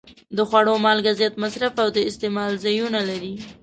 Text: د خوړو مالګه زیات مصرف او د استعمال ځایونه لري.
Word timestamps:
د 0.35 0.37
خوړو 0.49 0.73
مالګه 0.85 1.11
زیات 1.19 1.35
مصرف 1.43 1.73
او 1.83 1.87
د 1.95 1.99
استعمال 2.09 2.51
ځایونه 2.63 2.99
لري. 3.09 3.33